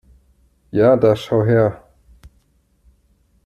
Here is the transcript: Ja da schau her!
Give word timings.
Ja 0.77 0.89
da 0.95 1.11
schau 1.15 1.43
her! 1.51 1.69